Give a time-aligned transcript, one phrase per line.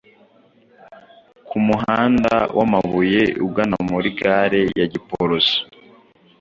[1.47, 5.57] ku muhanda w’amabuye ugana muri gare ya Giporoso